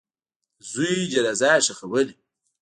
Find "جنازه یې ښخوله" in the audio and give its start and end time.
1.13-2.13